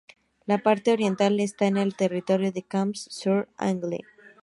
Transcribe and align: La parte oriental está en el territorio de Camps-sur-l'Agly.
La 0.47 0.57
parte 0.57 0.91
oriental 0.93 1.39
está 1.39 1.67
en 1.67 1.77
el 1.77 1.93
territorio 1.95 2.51
de 2.51 2.63
Camps-sur-l'Agly. 2.63 3.99